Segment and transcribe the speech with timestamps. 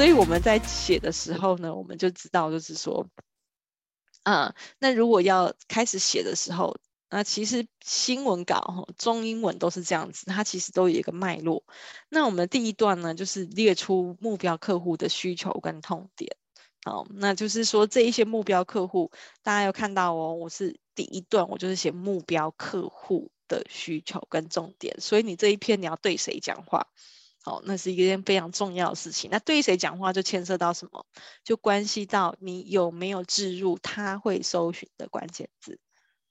[0.00, 3.06] 所以我们在写的时候呢，我们就知道就是说，
[4.22, 6.74] 啊，那如果要开始写的时候。
[7.10, 11.62] 那其实新闻稿，中英文都是这样子，它其实都有一个脉络。
[12.08, 16.34] 那我们第一段呢，就是列出目标客户的需求跟痛点。
[16.84, 19.10] 好，那就是说这一些目标客户，
[19.42, 24.98] 大家有看到哦，我是第一段，我就是写目标客户的需求跟重点。
[24.98, 26.86] 所以你这一篇你要对谁讲话？
[27.50, 29.28] 好，那是一件非常重要的事情。
[29.32, 31.04] 那对于谁讲话就牵涉到什么？
[31.42, 35.80] 就关系到你有没有置入他会搜寻的关键字。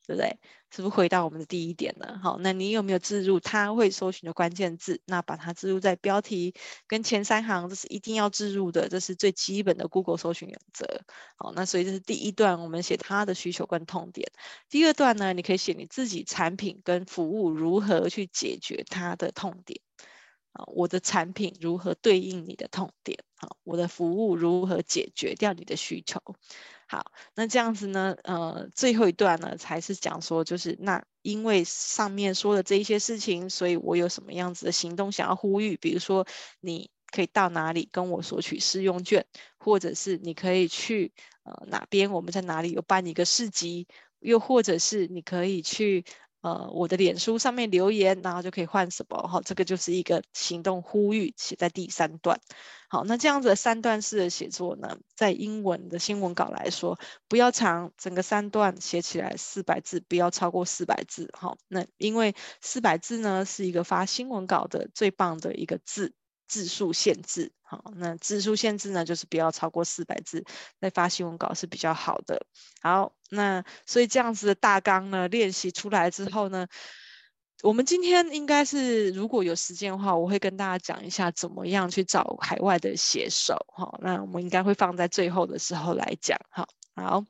[0.08, 0.40] 对不对？
[0.72, 2.20] 是不是回到我们的第一点呢？
[2.24, 5.00] 好，那你有没有置入他会搜寻的关键字？
[5.06, 6.56] 那把它置入在标题
[6.88, 11.04] 跟前三行，这是一定要置入的，这是最基本的 Google 搜寻原则。
[11.36, 14.32] 好，那所以这是第一段，我们写他的需求跟痛点。
[14.68, 19.80] 第二段呢，你可以写你自己产品跟服务如何去解决他的痛点。
[20.54, 23.20] 啊，我的产品如何对应你的痛点？
[23.36, 26.20] 啊，我的服务如何解决掉你的需求？
[26.88, 36.26] 好，那这样子呢，呃，最后一段呢，才是讲说，就是那因为上面说的这一些事情，所以我有什么样子的行动想要呼吁，比如说
[36.60, 39.26] 你可以到哪里跟我索取试用券，
[39.60, 41.14] 或者是你可以去
[41.44, 43.88] 呃哪边，我们在哪里有办一个市集，
[44.20, 46.04] 又或者是你可以去。
[46.42, 49.18] 呃，我的脸书上面留言，然后就可以换什么？
[49.28, 52.40] 哈，这个就是一个行动呼吁，写在第三段。
[52.88, 61.30] 好，那这样子三段式的写作呢，在英文的新闻稿来说，不要长，整个三段写起来四百字，不要超过四百字。
[61.34, 66.14] 好，那因为四百字呢，是一个发新闻稿的最棒的一个字。
[66.50, 70.44] 字数限制，好，那字数限制呢，就是不要超过四百字，
[70.80, 72.44] 来发新闻稿是比较好的。
[72.82, 76.66] 好，那所以这样子的大纲呢，练习出来之后呢，
[77.62, 83.56] 我们今天应该是如果有时间的话，我会跟大家讲一下怎么样去找海外的写手。
[83.76, 86.36] 好，那我们应该会放在最后的时候来讲。
[86.50, 87.24] 好，好，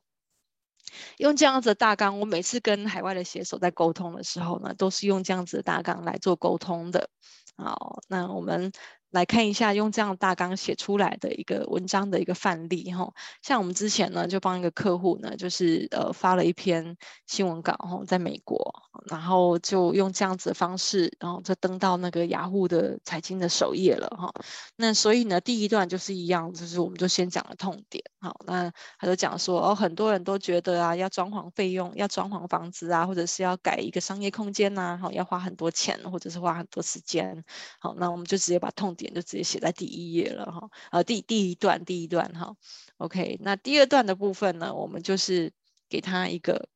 [1.18, 7.10] 用这样子的大纲，我每次跟海外的写手在沟通的时候呢，都是用这样子的大纲来做沟通的。
[7.58, 8.72] 好，那我们。
[9.12, 13.12] 来看一下用这样大纲写出来的一个文章的一个范例哈，
[13.42, 18.72] 像我们之前呢就帮一个客户呢，就是呃发了一篇新闻稿哈，在美国，
[19.10, 24.32] 然后就用这样子的方式，然后就登到那个雅虎的财经的首页了哈。
[24.76, 37.44] 那所以呢，第一段就是一样，就是我们就先讲了痛点，好，那他就讲说哦，很多人都觉得啊，要装潢费用，要装潢房子啊，或者是要改一个商业空间呐，好，要花很多钱，或者是花很多时间，
[37.80, 38.96] 好，那我们就直接把痛。
[39.00, 42.56] 点就直接写在第一页了哈，呃，第第一段第一段哈
[42.98, 45.54] ，OK，那第二段的部分呢，我们就是
[45.88, 46.68] 给他一个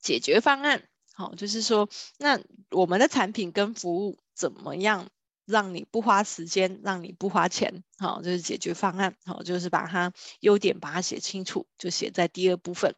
[0.00, 1.88] 解决方案，好，就是说，
[2.18, 5.08] 那我们的产品跟服务怎么样
[5.46, 12.94] 让你不花时间，让你不花钱，好，就是解决方案，好，就是把它优点把它写清楚，就写在第二部分。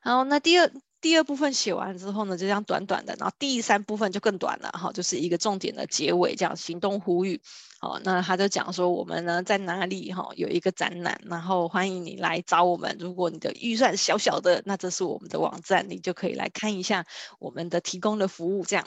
[0.00, 0.70] 好，那第二。
[1.00, 7.40] 第二部分写完之后呢，就这样短短的，然后第三部分就更短了哈，就是一个重点的结尾，这样行动呼吁。
[7.80, 12.96] 好，那他就讲说我们呢在哪里哈有一个展览，然后欢迎你来找我们。
[12.98, 17.06] 如果你的预算小小的，那这是我们的网站，你就可以来看一下
[17.38, 18.64] 我们的提供的服务。
[18.64, 18.84] 这样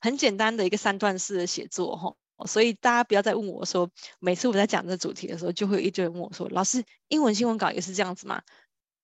[0.00, 8.42] 很简单的一个三段式的写作哈，所以大家不要再问我说，每次我在讲这主题的时候，就会一堆人问我说，老师，英文新闻稿也是这样子吗？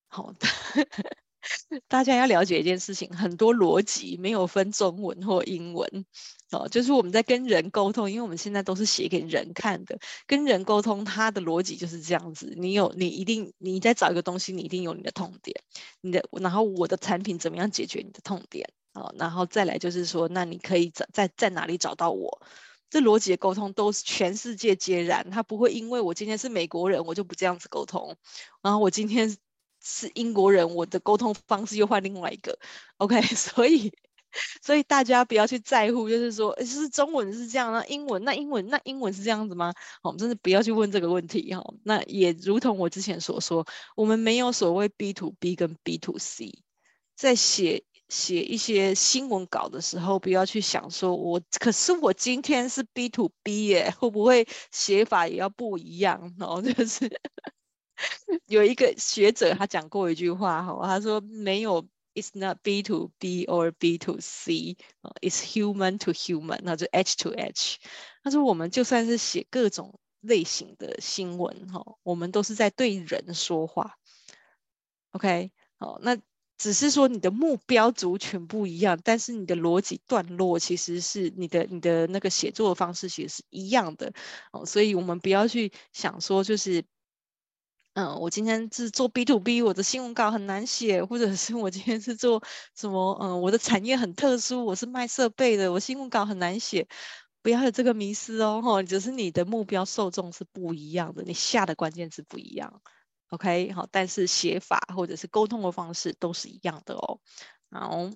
[0.08, 0.48] 好的。
[1.88, 6.04] 大家要了解一件事情，很多逻辑没有分中文或英文
[6.50, 12.52] 哦，就是我们在跟人沟通，因为我们现在都是写给人看的，跟人沟通，它的逻辑就是这样子。
[12.56, 15.54] 你有，你一定，你在找一个东西，你一定有你的痛点，
[16.00, 22.40] 你的，然后我的产品怎么样解决你的痛点哦，然后再来就是说，那你可以在在在哪里找到我？
[22.90, 28.16] 这逻辑的沟通都是全世界皆然，他不会因为我今天是美国人，我就不这样子沟通，
[28.62, 29.36] 然后我今天。
[29.90, 32.58] 是英国人，我的沟通方式又换另外一个，
[32.98, 33.90] OK， 所以
[34.62, 39.72] 所以大家不要去在乎，就是说，是中文是这样，那英文那英文那英文是这样子吗？
[40.02, 41.64] 好，我们真的不要去问这个问题哈。
[41.82, 43.66] 那也如同我之前所说，
[43.96, 46.62] 我们没有所谓 B to B 跟 B to C，
[47.16, 56.34] 在写写一些新闻稿的时候，不要去想说我，可是我今天是 B to B 耶，会不会写法也要不一样？
[56.40, 57.10] 哦，就是。
[58.46, 67.78] 有一个学者，他讲过一句话哈，他说没有，It's not B to B or B to C，It's human to human，那就 H to H。
[68.22, 73.96] 他说我们就算是写各种类型的新闻哈，我们都是在对人说话。
[75.12, 76.18] OK，好，那
[76.56, 84.12] 只是说你的目标族群不一样，但是你的逻辑段落其实是你的你的那个写作的方式其实是一样的
[84.52, 86.84] 哦，所以我们不要去想说就是，
[87.98, 92.40] 嗯，我今天是做 B to B，我的新闻稿很难写，或者是我今天是做
[92.76, 96.86] 什么，嗯，我的产业很特殊，我是卖设备的，我新闻稿很难写，
[97.42, 102.80] 不要有这个迷失哦，吼，只是你的目标受众是不一样的，你下的关键字不一样。
[103.30, 107.18] OK，好，但是写法或者是沟通的方式都是一样的哦。
[107.72, 108.10] 好，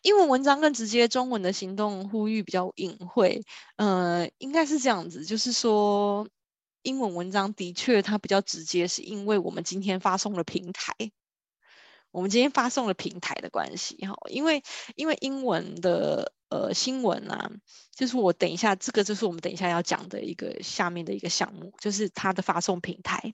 [0.00, 3.44] 英文文章更直接，中文的行动呼吁比较隐晦。
[3.76, 6.26] 呃，应该是这样子，就是说，
[6.82, 10.94] 英文文章的确它比较直接，是因为我们今天发送了平台。
[12.12, 14.64] 我们今天发送了平台的关系，哈，因为
[14.96, 17.52] 因为英文的呃新闻啊，
[17.94, 23.32] 就是我等一下这个就是我们等一下要讲的一个下面的一个项目，就是它的发送平台，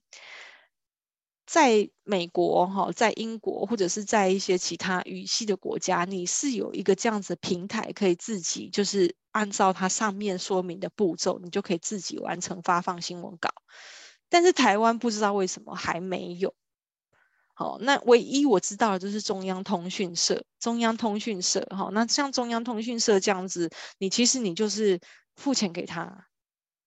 [1.47, 13.49] 在美国哈，在英国或者是在一些其他语系的国家，你是有一个这样子平台，可以自己就是按照它上面说明的步骤，你就可以自己完成发放新闻稿，
[14.29, 16.53] 但是台湾不知道为什么还没有。
[17.55, 25.01] 好，那唯一我知道的就是中央通讯社，中央通讯社，哈，那像中央通讯社这样子，你其实你就是
[25.37, 26.27] 付钱给他。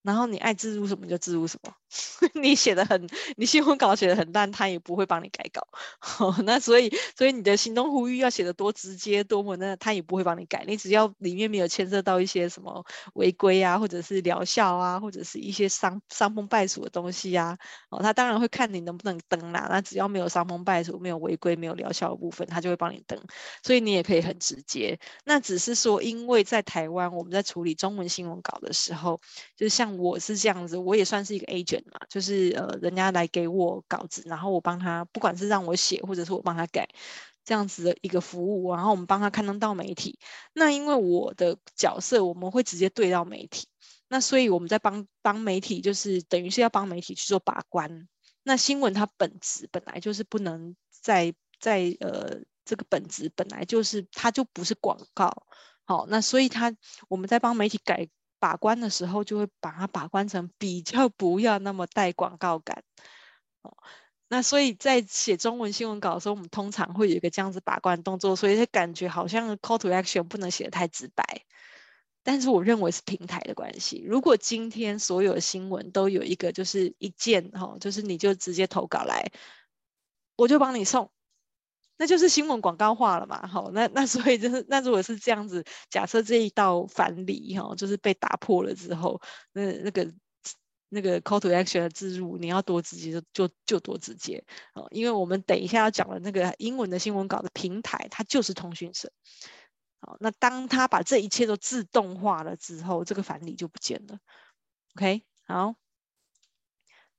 [0.02, 1.74] 然后你爱置入什么就置入什么，
[2.40, 5.68] 你写的很，你新闻稿写的很烂，他也不会帮你改稿。
[6.44, 10.64] 那所以，所以你的行动呼吁要写的多直接，多么那他也不会帮你改。
[10.68, 12.84] 你只要里面没有牵涉到一些什么
[13.14, 17.58] 违规啊，或者是疗效啊，或者是一些伤伤风败俗的东西啊，
[17.90, 19.68] 哦，他当然会看你能不能登啦。
[19.70, 23.20] 那只要没有伤风败俗、没有违规、没有疗效的部分，他就会帮你登。
[23.64, 25.00] 所以你也可以很直接。
[25.26, 29.20] 那只是说，因为在台湾我们在处理中文新闻稿的时候，
[29.58, 29.90] 就是像。
[30.00, 31.79] 我是这样子，我也算是一个 agent
[32.10, 36.88] 就是呃，人家来给我稿子，然后我帮他，不管是让我写，或者是我帮他改，
[37.44, 40.20] 这样子的一个服务，然后我们帮他刊登到媒体。
[40.54, 43.68] 那因为我的角色，我们会直接对到媒体，
[44.08, 48.08] 那所以我们在帮帮媒体，就是等于是要帮媒体去做把关。
[48.44, 55.46] 那新闻它本质本来就是不能在在呃这个本质本来就是它就不是广告，
[55.86, 56.76] 好，那所以它
[57.08, 58.10] 我们在帮媒体改。
[58.40, 62.84] 把关的时候，就会把它把关成比较不要那么带广告感。
[63.62, 63.78] 哦，
[64.28, 71.46] 那所以在写中文新闻稿的时候，我们通常会有一个这样子把关动作，所以感觉好像 call to action 不能写得太直白。
[72.22, 74.04] 但是我认为是平台的关系。
[74.06, 79.32] 如果今天所有的新闻都有一个就是一键，哈，就是你就直接投稿来，
[80.36, 81.12] 我就帮你送。
[82.02, 90.10] 那就是新闻广告化了嘛，好，那那所以就是，那如果是这样子，假设这一道藩篱哈，就是被打破了之后，那那个
[90.88, 94.42] 那个 call to action 的置入，你要多直接就就就多直接，
[94.76, 99.12] 哦，因为我们等一下要讲的那个英文的新闻稿的平台，它就是通讯社，
[100.00, 104.18] 好，那当他把这一切都自动化了之后，这个藩篱就不见了
[104.96, 105.76] ，OK，好，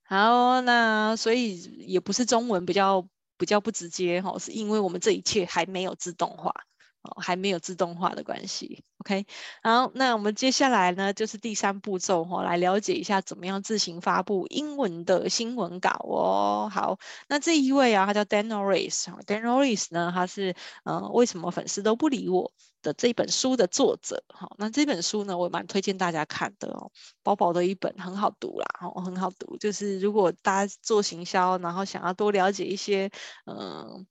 [0.05, 3.07] 好，那所以也不是中文比较。
[3.41, 6.53] 比较不直接哈，是因为我们这一切还没有自动化
[7.01, 8.85] 哦，还没有自动化的关系。
[8.99, 9.25] OK，
[9.63, 16.71] 好，那我们接下来呢，就是第三步骤哈，来了解一下怎么样自行发布英文的新闻稿哦。
[16.71, 20.55] 好，那这一位啊，他叫 Dan Norris，Dan Norris 呢，他是
[20.85, 22.53] 呃，为什么粉丝都不理我？
[22.83, 26.91] 的这本书的作者，哈，那这本书呢，我蛮推荐大家看的哦，
[27.23, 29.57] 薄薄的一本，很好读啦，哦，很好读。
[29.59, 33.11] 就是如果大家做行销，然后想要多了解一些，
[33.47, 34.07] 嗯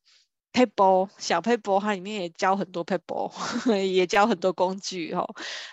[0.53, 3.31] ，paper 小 paper，它里面也教很多 paper，
[3.85, 5.25] 也教很多工具哦。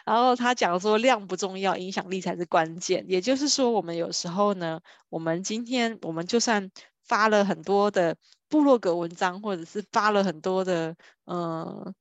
[0.04, 3.04] 然后他讲说，量不重要，影响力才是关键。
[3.08, 6.70] 也就是说，我们有时候呢，我们今天我们就算
[7.04, 8.16] 发了很多的
[8.48, 11.94] 部落格文章，或者是发了很多的，嗯。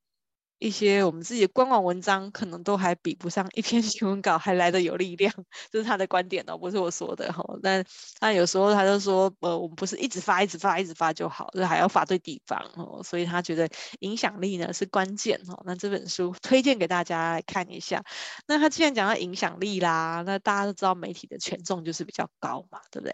[0.66, 5.32] 一些我们自己的官网文章，可能都还比不上一篇 新闻稿还来的有力量，
[5.70, 7.44] 这是他的观点哦，不是我说的哈。
[7.62, 7.86] 但
[8.20, 13.04] 他有时候他就说，呃，我们不是一直发、一直发、一直发就好，就还要发对地方哦。
[13.04, 13.70] 所以他觉得
[14.00, 15.62] 影响力呢是关键哦。
[15.68, 18.04] 那这本书推荐给大家来看一下。
[18.48, 23.14] 那他既然讲到影响力啦，那大家都知道媒体的权重就是比较高嘛，对不对？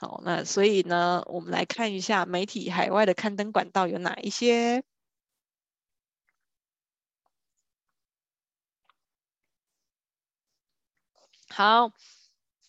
[0.00, 4.82] 好，那所以呢，我们来看一下媒体海外的刊登管道有哪一些。
[11.52, 11.92] 好，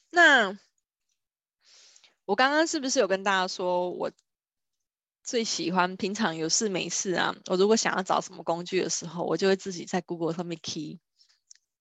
[0.09, 0.57] 那
[2.25, 4.11] 我刚刚是不是有跟大家说，我
[5.23, 11.00] 最喜欢平常有事没事啊，我如果想要找什么工具的时候，我就会自己在 Google 上面 key，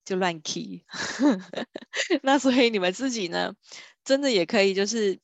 [0.05, 0.85] 就乱 key。
[2.21, 3.55] 那所以你们自己呢，
[4.05, 5.19] 真的也可以就是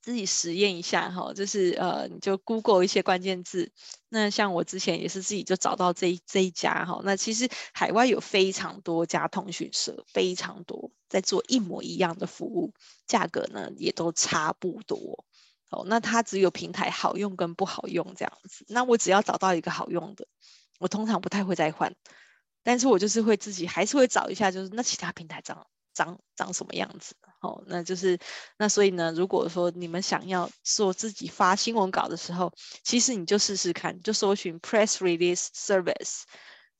[0.00, 3.70] 自己实验一下哈，就是呃，你就 Google 一些关键字。
[4.08, 7.00] 那像我之前也是自己就找到这一这一家哈。
[7.04, 12.72] 那其实海外有非常多家通讯社，非常多在做一模一样的服务，
[13.06, 15.24] 价格呢也都差不多。
[15.70, 18.64] 哦，那它只有平台好用跟不好用这样子。
[18.68, 20.26] 那我只要找到一个好用的，
[20.78, 21.94] 我通常不太会再换。
[22.62, 25.66] 但是我就是会自己还是会找一下，就是那其他平台长
[25.98, 27.16] 长长什么样子。
[27.40, 28.18] 好，那就是
[28.56, 32.52] 那所以呢，如果说你们想要做自己发新闻稿的时候，
[32.84, 36.22] 其实你就试试看，就搜寻 press release service，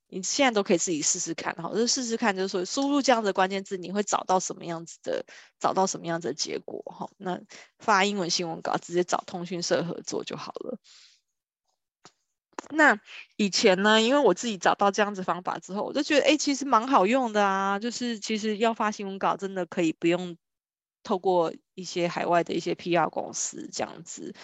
[0.09, 5.25] 你现在都可以自己试试看，好，就试试看，就是说输入这样的关键字，你会找到什么样子的，
[5.59, 7.41] 找到什么样子的结果，哈，那
[7.79, 10.79] 发英文新闻稿直接找通讯社合作就好了。
[12.71, 12.99] 那
[13.37, 20.37] 以前呢，因为我自己找到这样子方法之后，我就觉得，哎，其实蛮好用的啊，就是其实要发新闻稿，真的可以不用。
[21.05, 24.35] 透过一些海外的一些 PR 公司这样子，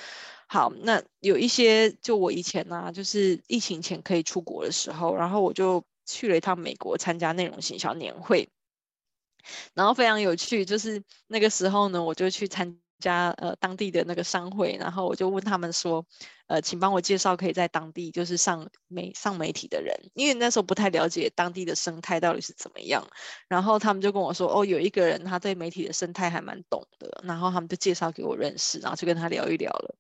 [0.47, 8.49] 好，那有一些就我以前呢、啊，就是疫情前可以出国的时候，然后我就去了一趟美国参加内容行销年会，
[9.75, 12.79] 然后非常有趣，就是那个时候呢，我就去参。
[13.05, 16.07] 加呃当地的那个商会，然后我就问他们说，
[16.47, 23.07] 呃，请帮我介绍可以在当地就是上媒上媒体的人，因为那时候不太了解当地的生态到底是怎么样。
[23.47, 29.95] 然后他们就跟我说，哦，有一个人他对媒体的生态还蛮懂的，然后他们就介绍给我认识，然后就跟他聊一聊了。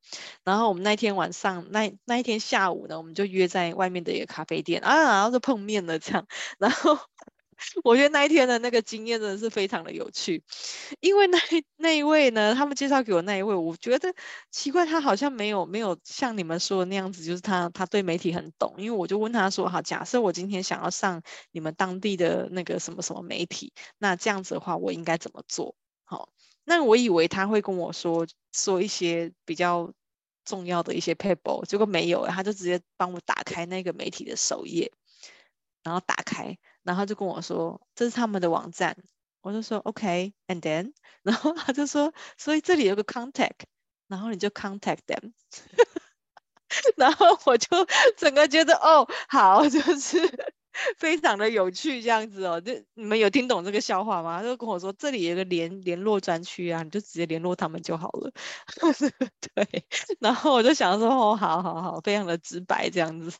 [0.44, 6.26] 然后我们那天晚上那那一天下午呢，我们就约在外面的一个咖啡店啊，然后就碰面了这样，
[6.58, 6.98] 然后。
[7.84, 10.42] 我觉得那一天的那个经验真的是非常的有趣，
[11.00, 11.38] 因为那
[11.76, 14.14] 那一位呢，他们介绍给我那一位，我觉得
[14.50, 18.74] 奇怪，他好像没有没有像你们说的那样子，就是他他对媒体很懂。
[18.78, 25.74] 因为我就问他说，好，假设我今天想要上你们当地的那个什么什么媒体，那这样子的话，我应该怎么做？
[26.04, 26.28] 好，
[26.64, 29.92] 那我以为他会跟我说说一些比较
[30.44, 34.92] 重要的一些 paper，结果没有，他就直接帮我打开那个媒体的首页，
[35.82, 36.58] 然后打开。
[36.84, 38.96] 然后就跟我说，这是他们的网站，
[39.40, 43.64] 我就说 OK，and then， 然后他就说，所以这里有个 contact，
[44.06, 45.32] 然后你就 contact them，
[46.96, 47.68] 然后我就
[48.16, 50.20] 整个觉得哦，好，就是
[50.98, 54.38] 非常的有趣这样子哦，就你们有听懂这个笑话吗？
[54.38, 58.30] 他就跟我说，这里有个联联络专区啊，你就直接联络他们就好了，
[59.54, 59.84] 对，
[60.20, 63.36] 然后我就想说，哦，好好好，非常的直白这样子。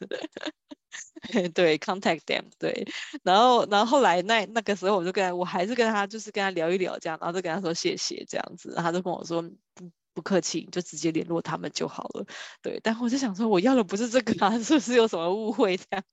[1.55, 2.87] 对，contact them，对，
[3.25, 9.43] 然后，然后后来那那个时候，我就跟，我还是跟他，就是跟他聊一聊这样，然后就跟他说谢谢这样子，然后他就跟我说
[9.75, 12.25] 不不客气，就直接联络他们就好了。
[12.63, 16.05] 对，但我就想说，我要的不是这个啊， 是不是有什么误会这样？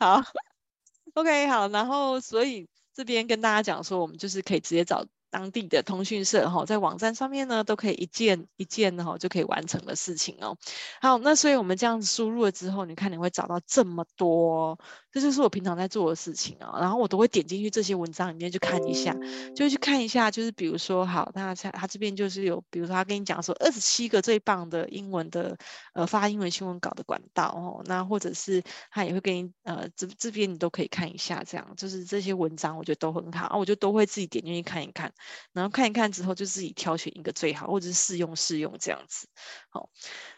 [0.00, 0.22] 好，
[1.14, 5.04] OK，好，然后所以这边跟大家讲说，我们就是可以直接找。
[5.30, 10.56] 当地的通讯社哈，在网站上面呢，都可以一键一键哈就可以完成的事情哦。
[11.00, 14.78] 好，那所以我们这样子输入了之后，你看你会找到这么多，
[15.12, 16.78] 这就是我平常在做的事情啊。
[16.80, 19.16] 然后我都会点进去这些文章里面去看一下，
[19.54, 25.56] 就去看一下，就是比如说好，那他他这边就是有，比如说他跟你讲说二十七个最棒的英文的
[25.94, 35.12] 呃发英文新闻稿的管道哦，那或者是他也会给你呃这这边你都可以看一下，这样就是这些文章我觉得都很好，我就都会自己点进去看一看。
[35.52, 39.28] 然后看一看之后，就自己挑选一个最好，或者是试用试用这样子。
[39.68, 39.90] 好，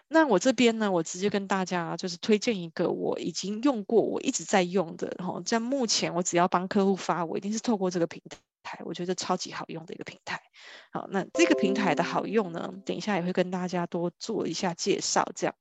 [0.09, 5.15] 那我这边呢，我直接跟大家就是推荐一个我已经用过，我一直在用的。
[5.19, 8.23] 然后在目前，我只要帮客户发，我一定是透过这个平
[8.62, 10.41] 台，我觉得超级好用的一个平台。
[10.93, 15.31] 好，那这个平台的好用呢，等一下也会跟大家多做一下介绍。
[15.35, 15.55] 这样。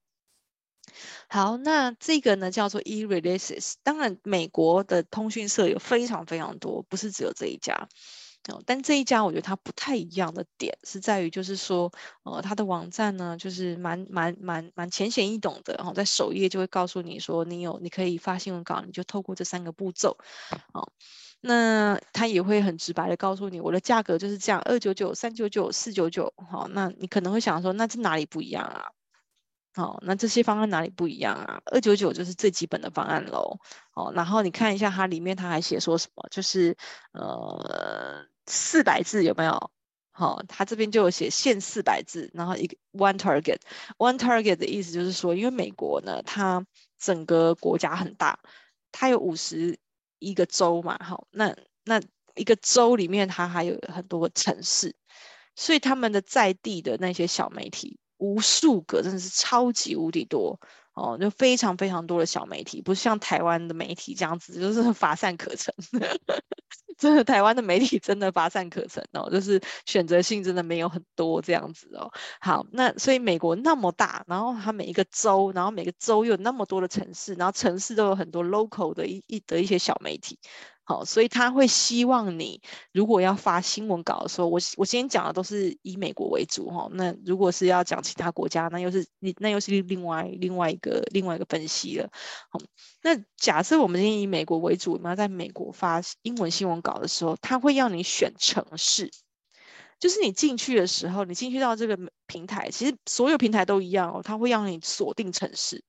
[1.30, 3.76] 好，那这个呢叫做 eReleases。
[3.84, 7.88] 当然，美国的通讯社有非常非常多，不是只有这一家。
[8.66, 11.92] 但这一家我觉得它不太一样的点是在于，就是说，
[12.24, 20.18] 呃，它的网站呢，就是蛮蛮蛮蛮浅显易懂的，然后在首页就会告诉你说，你有你可以发新闻稿，你就透过这三个步骤，
[20.74, 20.92] 哦，
[21.40, 28.92] 那它也会很直白的告诉你，我的价格就是这样，二九九、三九九、四九九，好，那你可能会想说，那这哪里不一样啊？
[29.74, 31.62] 好，那这些方案哪里不一样啊？
[31.66, 33.60] 二九九就是最基本的方案喽，
[33.94, 36.76] 哦，然后你看一下它里面，它还写说什么，就是
[37.14, 38.26] 呃。
[38.48, 39.72] 四百字有没有？
[40.12, 46.66] 好、哦，他这边就有写限四百字，然后一个 one target，one target 的意思就是说，因为美国呢，它
[47.00, 48.38] 整个国家很大，
[48.92, 49.78] 它有五十
[50.20, 52.02] 一个州嘛，好，那那
[52.36, 54.94] 一个州里面它还有很多个城市，
[55.56, 60.58] 所以他们的在地的那些小媒体无数个，真的是超级无敌多。
[60.94, 65.74] 哦，就非常非常多的小媒体，不是像台湾的媒体这样子，就是 乏善可陈。
[66.98, 72.12] 真的台湾的媒体真的乏善可陈哦，就是选择性真的没有很多这样子哦。
[72.42, 80.38] 好，那所以美国那么大，然后它每一个州，然后每个州又有那么多的城市，然后城市都有很多 local 的一一的一些小媒体。
[80.92, 86.90] 好，所以他会希望你如果要发新闻稿的时候，我我今天讲的都是以美国为主哈。
[86.92, 92.10] 那如果是要讲其他国家，那又是你那又是另外另外一个另外一个分析了。
[92.50, 92.60] 好，
[93.02, 99.10] 那假设我们今天以美国为主，我们要在美国发英文新闻稿的时候，他会要你选城市，
[99.98, 105.86] 就是你进去的时候，你进去到这个平台，其实所有平台都一样哦，他会让你锁定城市。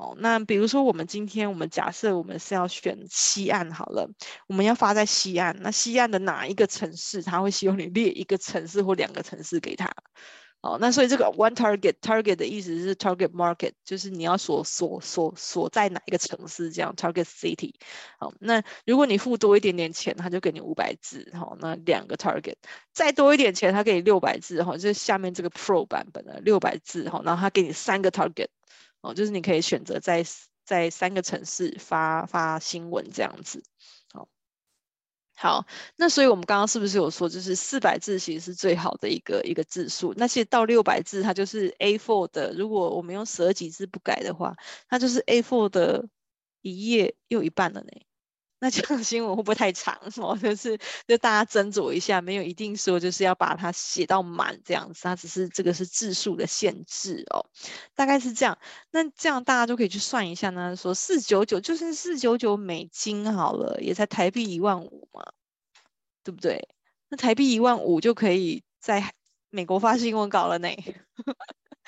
[0.00, 4.10] 哦，那比如说我们今天我们假设我们是要选西岸好了，
[4.46, 9.92] 我们要发在西岸，那西岸的哪一个城市，他会希望你列一个城市或两个城市给他。
[10.62, 17.74] 哦，那所以这个 one target target 的意思是 target market，就是你要所所所所在哪一个城市这样 target city。
[18.18, 22.54] 好，那如果你付多一点点钱，他就给你五百字，好，那两个 target，
[22.94, 28.48] 再多一点钱，他给你六百字，哈，就是下面这个 pro 版本的六百字，哈，然后他给你三个 target。
[29.00, 30.24] 哦，就是你可以选择在
[30.64, 33.62] 在三个城市发发新闻这样子，
[34.12, 34.28] 好，
[35.34, 35.66] 好，
[35.96, 44.54] 那所以我们刚刚是不是有说，就是四百字其实是最好的一个一个字数，那其实到六百字它就是 A4 的，如果我们用十二级字不改的话，
[44.88, 46.06] 它就是 A4 的
[46.60, 47.88] 一页又一半了呢。
[48.60, 50.36] 那这样新闻会不会太长 哦？
[50.36, 57.44] 就是就大家斟酌一下，没有一定说就是要把它写到满这样子，它只是这个是字数的限制哦，
[57.94, 58.58] 大概是这样。
[58.90, 65.24] 那这样大家就可以去算一下呢，说四九九就是四九九美金好了，也才台币一万五嘛，
[66.22, 66.68] 对不对？
[67.08, 69.14] 那台币一万五就可以在
[69.48, 70.68] 美国发新闻稿了呢。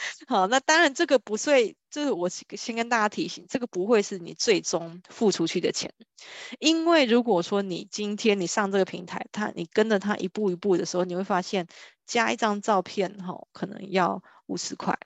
[0.26, 5.92] 好，那当然这个不会，就是我先跟大家提醒，这个不会是你最终付出去的钱，
[6.58, 11.66] 因为如果说你今天你上这个平台，他你跟着他一步一步的时候，你会发现
[12.06, 14.98] 加一张照片哈，可能要五十块，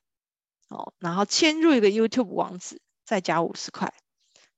[0.69, 3.93] 哦，然后嵌入一个 YouTube 网址再加五十块，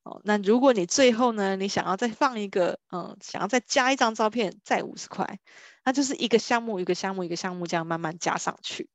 [0.04, 5.41] 哦，那如果你最后呢，你想要再放一个，嗯，想要再加一张照片再五十块，
[5.84, 8.89] 那就是一个项目一个项目一个项目这样慢慢加上去。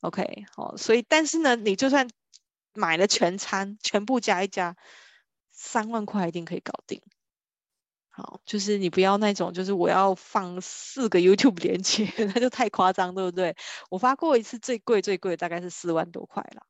[0.00, 2.08] OK，好，所以但是呢，你就算
[2.74, 4.76] 买了全餐，全部加一加，
[5.52, 7.02] 三万块一定可以搞定。
[8.10, 13.56] 好，就是你不要那种，就是我要放四个 YouTube 连接， 那就太夸张，对不对？
[13.90, 16.66] 我发过一次最贵最贵大概是四万多块了。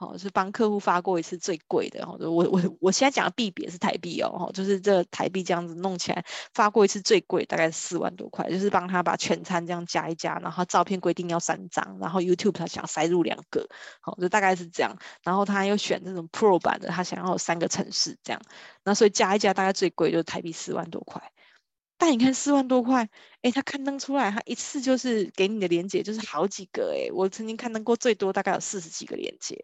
[0.00, 13.68] 好，是帮客户发过一次最贵的，我我我现在讲的币别是台币哦，就是这台币这样子弄起来发过一次最贵，大概四万多块，就是帮他把全餐这样加一加，然后照片规定要三张，然后 YouTube 他想塞入两个，
[14.00, 18.40] 好，就大概是这样，然后他又选这种 Pro 版的，他想要有三个城市这样，
[18.82, 21.30] 那所以加一加大概最贵就是台币四万多块。
[22.00, 23.06] 但你看四万多块，
[23.42, 29.54] 哎，他刊登出来，他一次就是给你的连接就是好几个，哎，我曾经刊登过最多大概有四十几个连接。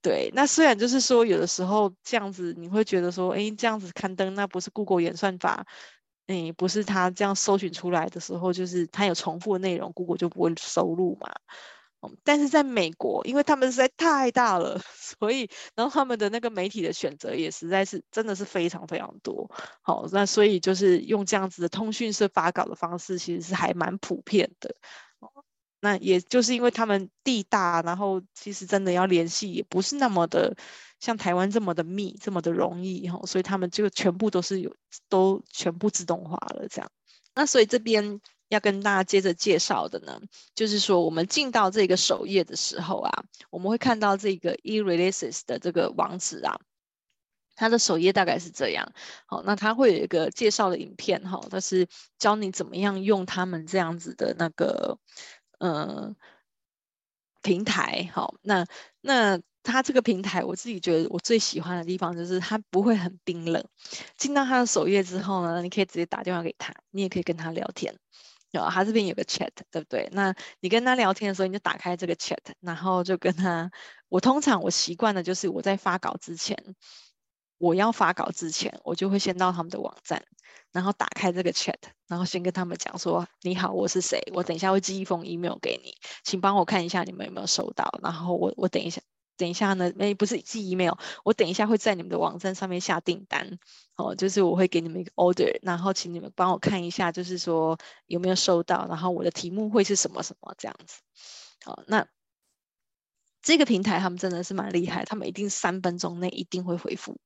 [0.00, 5.66] 对，那虽然就是说有的时候这样子你会觉得说，哎，这样子刊登那不是 Google 演算法，
[6.28, 11.30] 哎，不是他这样搜寻出来的时候，就是他有重复的内容，Google 就不会收录嘛。
[12.24, 19.48] 但是在美国，因为他们实在太大了， 所以然后他们的那个媒体的选择也实在是真的是非常非常多。
[19.82, 24.74] 好，那所以就是用这样子的通讯社发稿的方式，其实是还蛮普遍的。
[25.80, 30.56] 那也就是因为他们地大，然后其实真的要联系也不是那么的
[30.98, 34.74] 像台湾这么的密，这么的容易哈，所以他们就全部都是有
[35.08, 36.90] 都全部自动化了这样。
[37.34, 38.20] 那所以这边。
[38.52, 40.20] 要跟大家接着介绍的呢，
[40.54, 46.60] 就是说我们进到这个首页的时候啊，我们会看到这个 eReleases 的这个网址啊，
[47.56, 48.92] 它的首页大概是这样。
[49.24, 51.88] 好，那它会有一个介绍的影片哈，它是
[52.18, 54.98] 教你怎么样用他们这样子的那个
[55.58, 56.14] 呃
[57.40, 58.10] 平台。
[58.12, 58.66] 好，那
[59.00, 63.64] 那它这个平台，我自己觉得我最喜欢的地方就是它不会很冰冷。
[64.18, 67.96] 进到它的首页之后呢，你可以直接打电话给他，你也可以跟他聊天。
[68.52, 70.08] 有，他这边有个 chat，对不对？
[70.12, 73.70] 那你跟他聊天的时候，你就打开这个 chat，然后就跟他。
[74.08, 76.56] 我通常我习惯的就是我在发稿之前，
[77.58, 80.22] 我要发稿之前，我就会先到他们的网站，
[80.70, 81.74] 然后打开这个 chat，
[82.06, 84.20] 然后先跟他们讲说：“你好，我是谁？
[84.34, 87.98] 我等一下会寄一封 email 给你，请帮我看一下你们有没有收到。
[88.02, 89.00] 然后我我等一下。”
[89.42, 90.92] 等一下呢，诶，不是寄 email，
[91.24, 93.58] 我等一下会在你们的网站上面下订单，
[93.96, 97.76] 哦，就是我会给你们一个 order，然后请你们帮我看一下，就是说
[98.06, 101.00] 有没有收到，然后我的题目会是什么什么这样子，
[101.64, 102.06] 好，那
[103.42, 107.18] 这个平台他们真的是蛮厉害，他们一定三分钟内一定会回复，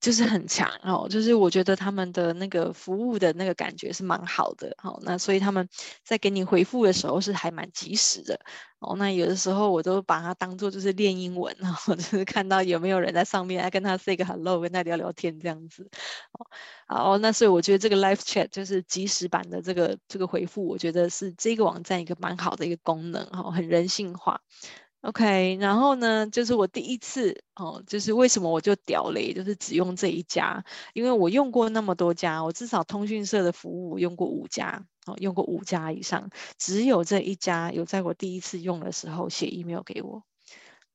[0.00, 5.68] 就是很强哦，就是我觉得他们的那个服务的那个感觉是蛮好的，好，那所以他们
[6.02, 8.40] 在给你回复的时候是还蛮及时的
[8.78, 8.96] 哦。
[8.96, 15.86] 那有的时候我都把它当做就是练英文，然后 就是看到有没有人在上面，来跟他 say 个 hello，跟他聊聊天这样子。
[16.32, 16.46] 哦，
[16.88, 24.40] 好，那所以我觉得这个 live chat 就是即时版的这个这个回复，我觉得是这个网站一个蛮好的一个功能，哈，很人性化。
[25.02, 40.22] OK，然后呢，就是我第一次哦，就是为什么我就屌雷，就是只用这一家，因为我用过那么多家，我至少通讯社的服务用过五家，哦，用过五家以上，只有这一家有在我第一次用的时候写 email 给我。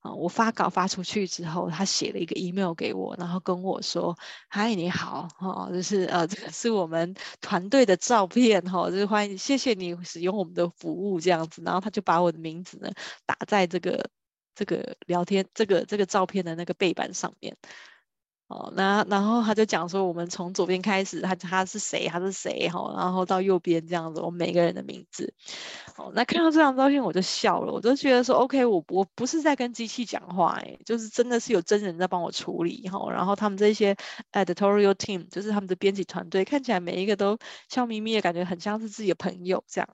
[0.06, 4.16] 啊我发稿发出去之后，他写了一个 email 给我，然后跟我说
[4.48, 12.92] ：“嗨，你好，哈，就是呃，这个是我们团队的照片，哈，就是欢迎，谢谢你使用我们的服务这样子。”然后他就把我的名字呢
[13.26, 14.08] 打在这个
[14.54, 17.58] 这个聊天这个这个照片的那个背板上面。
[18.48, 25.34] 哦，那然后他就讲说，我们从左边开始，他他是谁，他是谁，哈，然后到右边这样子，我们每个人的名字。
[25.98, 33.96] 哦，那看到这张照片我就笑了，我就觉得说，OK，我我不是在跟机器讲话，哎，就是真的是有真人在帮我处理，哈，然后他们这些
[34.34, 37.36] editorial team，就是他们的编辑团队，看起来每一个都
[37.68, 39.90] 笑眯眯的，感觉很像是自己的朋友这样，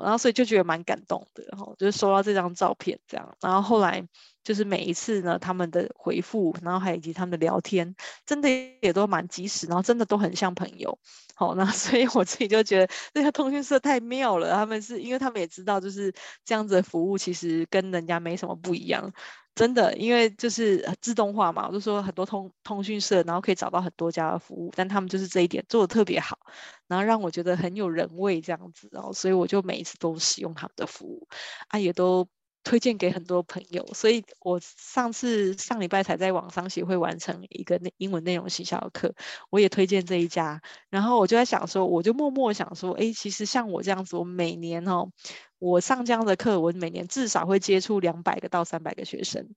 [0.00, 4.08] 然后所以就觉得蛮感动的，然后就是收到这张照片这样，然后后来。
[4.42, 8.48] 就是每一次呢，他们的回复，然后还以及他们的聊天，真的
[8.80, 10.98] 也都蛮及时，然后真的都很像朋友。
[11.34, 14.52] 好，那 所以我自己就觉得这个通讯社太妙了。
[14.52, 16.12] 他们是因为他们也知道，就是
[16.44, 19.12] 这样子的服务其实跟人家没什么不一样，
[19.54, 21.66] 真的，因为就是自动化嘛。
[21.68, 26.38] 我就说很多通通讯社，然后可以找到很多家的服务，但他们就是这一点做的特别好，
[26.88, 28.88] 然后让我觉得很有人味这样子。
[28.92, 31.26] 然后所以我就每一次都使用他们的服务，
[31.68, 32.26] 啊，也都。
[32.62, 39.14] 推荐给很多朋友，所以我上次上礼拜才在网商协会完成一个内英文内容行销的课，
[39.50, 40.60] 我也推荐这一家。
[40.90, 45.10] 然后我就在想说，我就默默想说，哎，其实像我这样子，我每年哦，
[45.58, 49.48] 我上这样的课，我每年至少会接触两百个到三百个学生，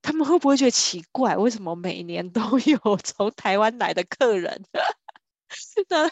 [0.00, 1.36] 他们会不会觉得奇怪？
[1.36, 4.62] 为什么每年都有 从台湾来的客人？
[5.88, 6.08] 那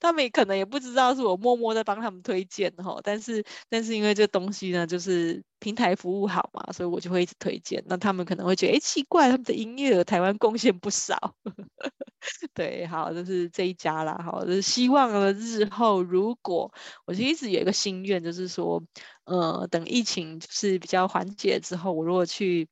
[0.00, 7.82] 他们也可能也不知道是我默默在帮他们推荐哈，但是但是因为这东西呢，就是平台服务好嘛，所以我就会一直推荐。
[7.86, 11.16] 那他们可能会觉得，哎，奇怪，他们的营业额台湾贡献不少。
[12.54, 16.72] 对，好，就是这一家啦，好，就是希望呢日后如果
[17.06, 18.82] 我就一直有一个心愿，就是说，
[19.24, 22.68] 呃，等疫情就是比较缓解之后，我如果去。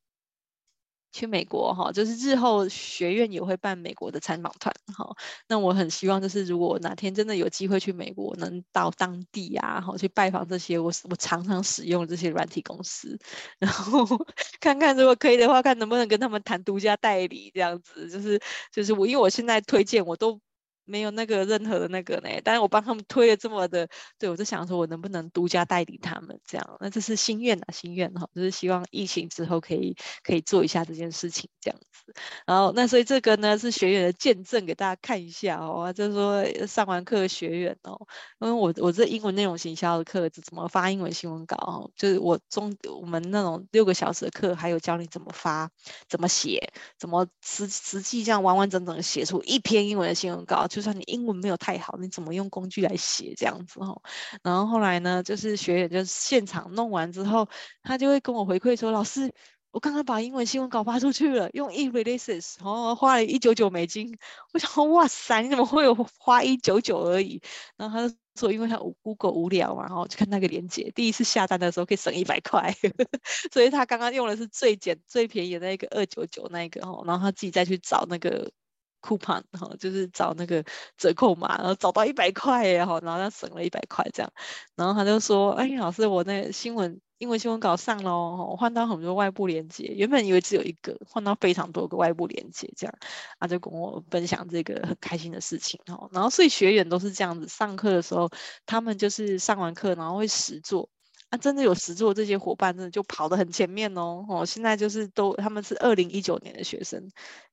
[1.12, 5.14] 去美国哈，就是日后学院也会办美国的参访团哈。
[5.48, 13.18] 那我很希望，就是如果哪天真的有机会去美国，能到当地啊，哈，去拜访这些我我常常使用这些软体公司，
[13.58, 14.04] 然后
[14.60, 18.08] 看看如果可以的话，看能不能跟他们谈独家代理这样子。
[18.10, 18.40] 就是
[18.72, 20.40] 就是我，因为我现在推荐我都。
[20.90, 26.76] 没有那个任何的那个呢，但是我帮他们推了这么的，对，我就想说，我能不能独家代理他们这样？
[26.81, 32.12] 那这是心愿啊，心愿哈，就是希望疫情之后可以可以做一下这件事情这样子。
[32.44, 37.96] 然后那所以这个呢是学员的见证，给大家看一下哦，就是说上完课学员哦，
[38.40, 45.70] 因为我我这英文内容行销的课怎么发英文新闻稿哦，就是我中我们那种六个小时的课，还有教你怎么发、
[46.09, 50.79] 怎么写、怎么实实际这样完完整整写出一篇英文的新闻稿就。
[50.80, 54.00] 就算你英文没有太好，你怎么用工具来写这样子哈？
[54.42, 57.46] 然后后来呢，就是学员就现场弄完之后，
[57.82, 59.30] 他就会跟我回馈说：“老师，
[59.72, 64.16] 我刚刚把英文新闻稿发出去了，用 eRealize，然后花了一九九美金。”
[64.54, 67.42] 我想说：“哇塞，你怎么会有花一九九而已？”
[67.76, 72.74] 然后他就说：“因为他 Google 无聊嘛，然后就看那个链接，第一次下单的时候可以省一百块，
[73.52, 78.50] 所以他刚刚用的是最简最便宜的那个二九九那个哈，然后他自己再去找那个。”
[79.00, 80.64] Coupon 哈，就是找那个
[80.96, 84.32] 折扣码，然后找到一百块耶哈，然后他省了一百块这样，
[84.76, 92.94] 然后他就说，哎，老师，我那个新闻英文新闻稿上了哦，换到很多外部连接，原本以为只有一个，换到非常多个外部连接这样，
[93.38, 98.30] 他就跟我分享这个很开心的事情哈，然后所以学员都是这样子，上课的时候
[98.66, 100.88] 他们就是上完课然后会实做。
[101.30, 104.24] 啊，真的有实作，这些伙伴真的就跑得很前面哦。
[104.28, 107.00] 哦，现在就是都他们是二零一九年的学生，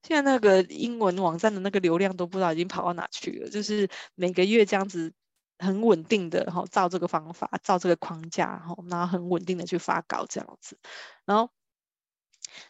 [0.03, 3.49] 现在那个英文网站的那个流量都不知道已经跑到哪去了。
[3.49, 5.13] 就是每个月这样子
[5.59, 10.77] 很稳定的哈，照这个方法，照这个框架哈，然后很稳定的去发稿这样子，
[11.25, 11.49] 然后。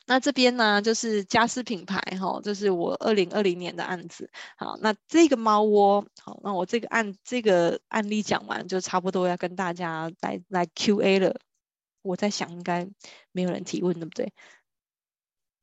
[0.05, 4.29] 那这边呢，就是家私品牌哈，就是我二零二零年的案子。
[4.57, 11.39] 好，那这个猫窝，好，那我这个案这个案例讲完，就差不多要跟大家来来 Q&A 了。
[12.01, 12.87] 我在想，应该
[13.31, 14.31] 没有人提问，对不对？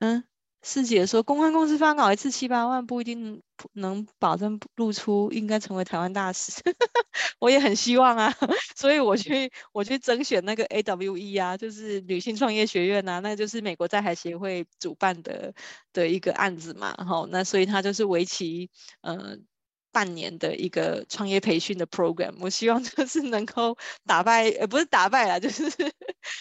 [0.00, 0.24] 嗯，
[0.64, 3.42] 师姐说，公关公司发稿一次七八万，不一定
[3.74, 6.52] 能保证露出，应该成为台湾大使。
[7.38, 8.34] 我也很希望啊，
[8.74, 15.52] 所以我去我去甄选那个 AWE 啊，就是女性创业学院啊，那就是美国在海协会主办的
[15.92, 18.70] 的一个案子嘛，哈，那所以它就是为期
[19.02, 19.36] 呃。
[19.94, 25.70] 半年的一个创业培训的 program，我希望就是能够打败，呃，不是打败啦，就是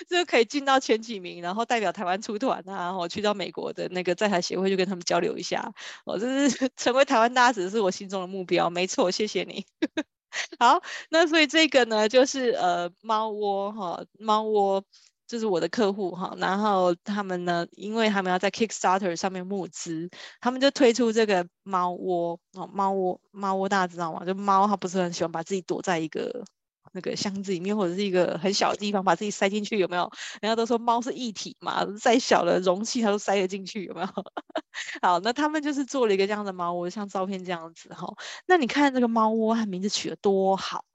[0.10, 5.72] 就可以进到前几名，然后代表台湾出团啊，然后去到美国的那个在台协会去跟他们交流一下，
[6.04, 9.64] 我就是 成为台湾大使是我心中的目标，没错，谢谢你。
[10.58, 14.84] 好，那所以这个呢，就是呃猫窝哈，猫窝。
[15.28, 20.10] 就是我的客户哈，然后他们呢，因为他们要在 Kickstarter 上面募资，
[20.42, 24.26] 他们就推出这个猫窝哦，猫窝猫窝大家知道吗？
[24.26, 26.44] 就猫它不是很喜欢把自己躲在一个
[26.92, 30.12] 那个箱子里面，或者是一个很小的地方把自己塞进去，有没有？
[30.42, 34.08] 人家都说猫是一体嘛，再小的容器它都塞得进去，有没有？
[35.02, 38.14] 好，那他们就是做了一个这样的猫窝，像照片这样子哈。
[38.46, 40.86] 那你看这个猫窝，它名字取得多好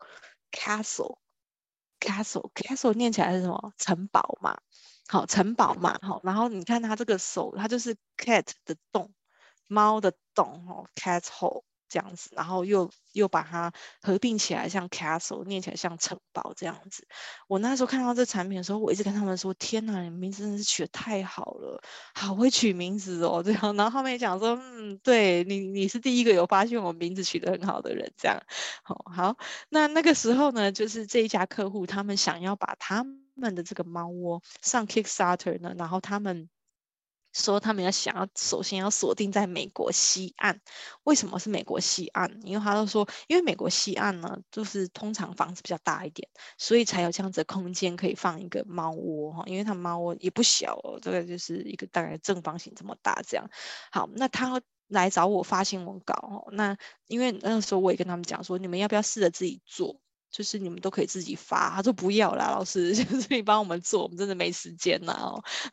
[0.52, 1.16] ，Castle。
[2.00, 3.72] Castle Castle 念起来是什么？
[3.76, 4.58] 城堡嘛，
[5.08, 9.12] 好，城堡嘛，好，然后你看它这个手，它就是 cat 的洞，
[9.66, 11.62] 猫的洞，哦，cat hole。
[11.88, 13.72] 这样子，然后又又把它
[14.02, 17.06] 合并起来，像 castle 念起来像城堡这样子。
[17.48, 21.80] 我那时候看到这产品的时候，我一直跟他们说：“天哪，你名字真的是取得太好了，
[22.14, 28.38] 好会取名字哦。”这样，然后他们也讲说：“嗯，对你，你是第一个有发现我名字取得很好的人。”这样，
[28.82, 29.36] 好，好。
[29.68, 36.48] 那那个时候呢，就是这一家客户他们想要把他们的这个猫窝上 Kickstarter 呢，然后他们。
[37.38, 40.60] 说他们要想要首先要锁定在美国西岸，
[41.04, 42.40] 为什么是美国西岸？
[42.42, 49.44] 因为他都说，因为美国西岸呢，就是通常房子比较大一点，所以才有这样子的空间可以放一个猫窝哈。
[49.46, 53.48] 因为他猫窝也不小哦，这个就是一个大概正方形这么大这样。
[53.92, 60.00] 好，那他来找我发新闻稿哦，那因为那个时候我也跟他们讲说，你们要不要试着自己做？
[60.30, 65.12] 就是你们都可以自己发，他说不要啦，老师， 就是你帮我们做，我们真的没时间呐。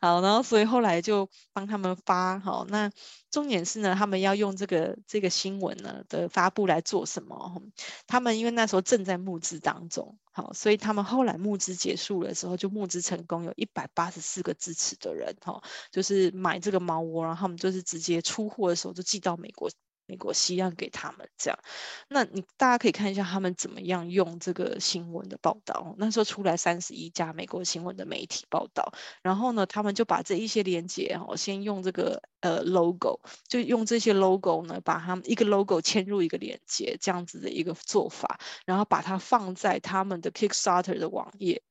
[0.00, 2.90] 好，然后所以后来就帮他们发，好，那
[3.30, 7.62] 重点是呢，他们要用这个这个新闻呢的发布来做什么？
[8.06, 19.68] 他们因为那时候正在募资当中，好，所以他们后来募资结束的时候就募资成功，有一百八十四个支持的人，哈，就是买这个猫窝，然后他们就是直接出货的时候就寄到美国。
[20.06, 21.58] 美国西岸给他们这样，
[22.08, 25.94] 那你大家可以看一下他们怎么样用这个新闻的报道。
[25.98, 28.92] 那时候出来三十一家美国新闻的媒体报道，
[29.22, 41.62] 然后呢，他们就把这一些连接，哦，先用这个呃 logo，就用这些 logo 呢，把他们一个 logo 嵌入一个连接，这样子的一个做法，然后把它放在他们的 Kickstarter 的网页。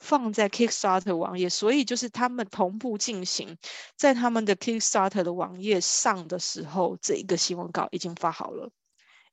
[0.00, 3.56] 放在 Kickstarter 网页，所以就是他们同步进行，
[3.96, 8.72] 在他们的 Kickstarter 的网页上的时候，这一个新闻稿已经发好了，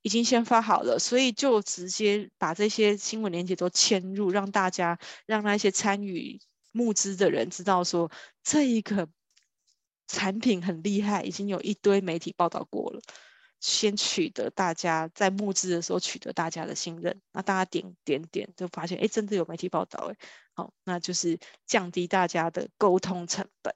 [0.02, 6.40] 已经先发好了，所以就直接把这些新闻链接都嵌入，让大家让那些参与
[6.72, 8.12] 募资的人知道说，
[8.44, 9.08] 这一个
[10.08, 13.02] 产品很厉害，已经有一堆媒体报道过了。
[13.60, 20.16] 先取得大家在募资的时候取得大家的信任，那大家点点点就发现，哎，真的有媒体报道，哎，
[20.54, 23.74] 好，那就是降低大家的沟通成本，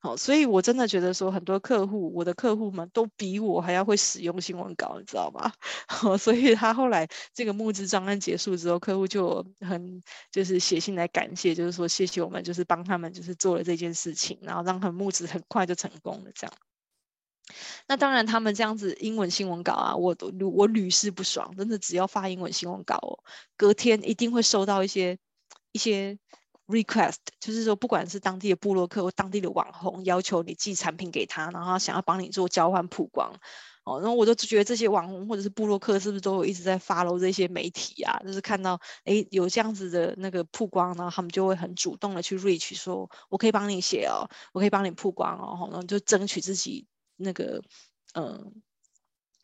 [0.00, 5.52] 好，所以我真的觉得说，很多客户，我的客户们都比我还要会使用新闻稿，你知道吗？
[5.88, 16.54] 好，所以他后来这个募资专案结束之后，客户就很就是写信来感谢，就是说谢谢我们，就是帮他们就是做了这件事情，然后让他们募资很快就成功了，这样。
[17.86, 22.98] 那当然，他们这样子英文新闻稿啊，我都我屡试不爽，真的只要发英文新闻稿，
[23.56, 25.18] 隔天一定会收到一些
[25.72, 26.18] 一些
[26.66, 33.32] request，就是说不管是当地的部落客或当地的网红，要求你寄产品给他，然后想要帮你做交换曝光
[33.84, 38.20] 哦，然后我就觉得这些网红或者是部落客是不是都有一直在 follow 这些媒体啊？
[38.26, 46.86] 就是看到诶有这样子的那个曝光，然后他们就会很主动的去 reach，说我可以帮你写哦，我可以帮你曝光哦，然后就争取自己。
[47.18, 47.60] 那个，
[48.14, 48.62] 嗯、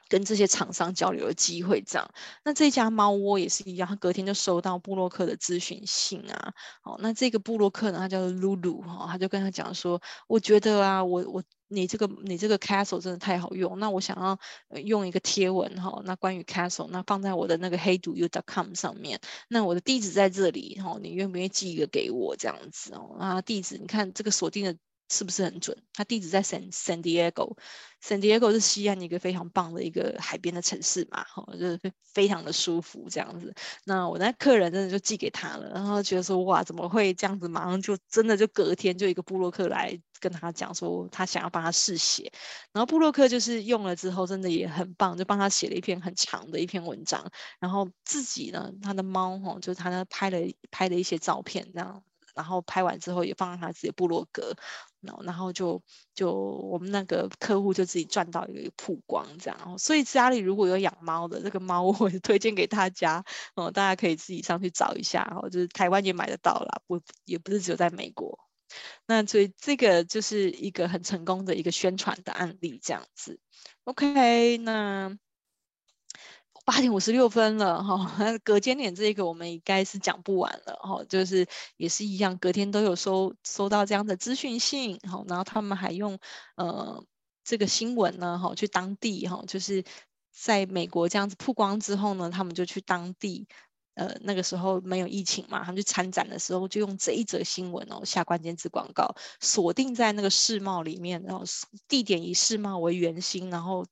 [0.08, 2.08] 跟这些厂商交流的机会这样。
[2.44, 6.54] 那这家猫窝也是一样，他隔天就收到部落客的咨询信啊。
[6.84, 14.38] 哦，那这个部落客呢，他叫做露露哈，他就跟他讲说，我觉得啊，我我你这个你这个 castle 真的太好用，那我想要
[14.82, 23.16] 用一个贴文哈，那关于 castle，那放在我的那个 HeyDoYou.com 上面，那我的地址在这里哈，你愿不愿意寄一个给我这样子哦？
[23.18, 24.76] 啊，地址你看这个锁定的。
[25.10, 25.76] 是不是很准？
[25.92, 33.54] 他地址在 San San Diego，San Diego 是西岸一个非常棒的一个海边的城市嘛，哈，就是非常的舒服这样子。
[33.84, 37.46] 那我那客人真的就寄给他了，然后觉得说哇，怎么会这样子？
[37.46, 42.32] 马上就真的就隔天就一个布洛克来跟他讲说，他想要帮他试写，
[42.72, 50.38] 然后布洛克就是用了之后真的也很棒，就帮他写了一篇很长的一篇文章，然后自己呢，他的猫哈，就他呢拍了
[50.70, 52.02] 拍了一些照片这样。
[52.34, 54.52] 然后拍完之后也放在他自己的部落格，
[55.24, 55.82] 然后就
[56.14, 68.38] 就我们那个客户就自己赚到一个曝光这样，所以家里如果有养猫的这个猫， 我也推荐给大家哦，大家可以自己上去找一下，哦，就是台湾也买得到啦，不也不是只有在美国。
[69.06, 73.38] 那所以这个就是一个很成功的一个宣传的案例这样子。
[73.84, 75.16] OK，那。
[76.64, 78.10] 八点五十六分了哈，
[78.42, 81.46] 隔间点这个我们应该是讲不完了哈，就是
[81.76, 86.18] 也是一样，隔天都有收收到这样的资讯信哈，然后他们还用
[86.56, 87.04] 呃
[87.44, 89.84] 这个新闻呢哈去当地哈，就是
[90.32, 93.46] 在美国这样子曝光之后呢，他们就去当地
[93.94, 101.44] 呃那个时候没有疫情嘛，他们去参展的时候就用这一则新闻哦下关键字广告，锁定在那个世贸里面，然后
[101.86, 103.84] 地点以世贸为圆心，然后。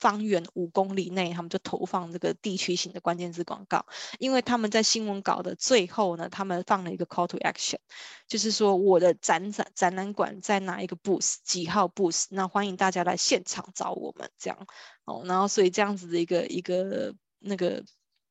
[0.00, 3.84] 方圆五公里内，他们就投放这个地区型的关键字广告，
[4.18, 7.78] 因为他们在新闻稿的最后呢，他们放了一个 call to action，
[8.26, 14.66] 就是说我的展展展览馆在哪一个 booth 几号 booth，那欢迎大家来现场找我们这样
[15.04, 17.84] 哦，然后所以这样子的一个一个那个。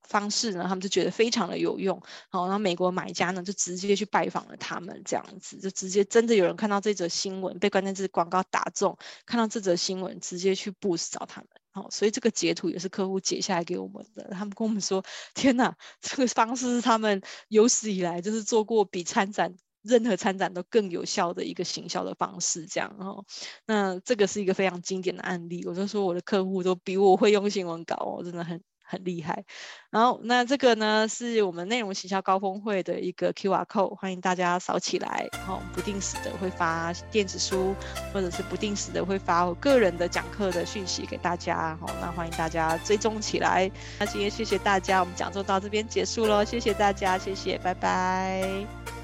[0.08, 15.04] 方式呢，他们就觉得非常的有用，好，然后美国买家呢就直接去拜访了他们，这样子就直接真的有人看到这则新闻，被关键字广告打中，看到这则新闻直接去 boost 找他们，好，所以这个截图也是客户截下来给我们的，他们跟我们说，
[15.34, 23.24] 天哪，这个方式是他们有史以来就是做过比参展任何参展都更有效的一个行销的方式，这样哦，
[23.66, 28.60] 那这个是一个非常经典的案例，我就说我的客户都比我会用新闻稿哦，真的很。
[28.90, 29.44] 很厉害，
[29.90, 35.28] 然后那这个呢是我们内容行销高峰会的一个 QR code，欢迎大家扫起来。
[35.32, 37.74] 然后不定时的会发电子书，
[38.12, 41.78] 或者是不定时的会发我个人的讲课的讯息给大家。
[41.80, 43.70] 好，那欢迎大家追踪起来。
[43.98, 48.99] 那今天谢谢大家，我们讲座到这边结束喽，谢谢大家，谢谢，拜拜。